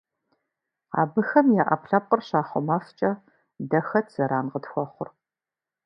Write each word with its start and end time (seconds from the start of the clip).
Абыхэм 1.01 1.47
я 1.61 1.63
Ӏэпкълъэпкъыр 1.67 2.21
щахъумэфкӀэ, 2.27 3.11
дэ 3.69 3.79
хэт 3.87 4.07
зэран 4.13 4.45
къытхуэхъур? 4.51 5.09